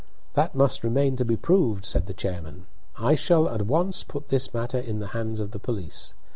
[0.33, 2.65] "That must remain to be proved," said the chairman.
[2.97, 6.15] "I shall at once put this matter in the hands of the police.